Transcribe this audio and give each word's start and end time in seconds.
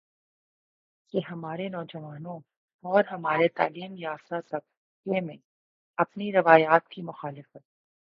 کہ 1.13 1.19
ہمارے 1.29 1.67
نوجوانوں 1.69 2.39
اور 2.83 3.03
ہمارے 3.11 3.47
تعلیم 3.55 3.95
یافتہ 3.97 4.41
طبقہ 4.49 5.21
میں 5.21 5.37
اپنی 5.97 6.31
روایات 6.33 6.87
کی 6.87 7.01
مخالفت 7.01 7.63